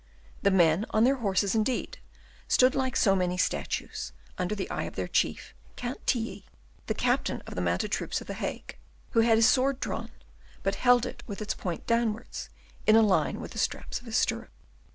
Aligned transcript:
The 0.41 0.49
men 0.49 0.87
on 0.89 1.03
their 1.03 1.17
horses, 1.17 1.53
indeed, 1.53 1.99
stood 2.47 2.73
like 2.73 2.95
so 2.95 3.15
many 3.15 3.37
statues, 3.37 4.13
under 4.35 4.55
the 4.55 4.67
eye 4.71 4.85
of 4.85 4.95
their 4.95 5.07
chief, 5.07 5.53
Count 5.75 6.07
Tilly, 6.07 6.45
the 6.87 6.95
captain 6.95 7.41
of 7.45 7.53
the 7.53 7.61
mounted 7.61 7.91
troops 7.91 8.19
of 8.19 8.25
the 8.25 8.33
Hague, 8.33 8.79
who 9.11 9.19
had 9.19 9.37
his 9.37 9.47
sword 9.47 9.79
drawn, 9.79 10.09
but 10.63 10.73
held 10.73 11.05
it 11.05 11.21
with 11.27 11.39
its 11.39 11.53
point 11.53 11.85
downwards, 11.85 12.49
in 12.87 12.95
a 12.95 13.03
line 13.03 13.39
with 13.39 13.51
the 13.51 13.59
straps 13.59 13.99
of 13.99 14.07
his 14.07 14.17
stirrup. 14.17 14.49